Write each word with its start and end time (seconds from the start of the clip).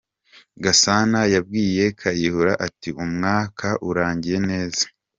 Gasana 0.63 1.19
yabwiye 1.33 1.83
Kayihura 1.99 2.53
ati 2.67 2.89
“Umwaka 3.03 3.67
urangiye 3.89 4.39
neza. 4.49 4.83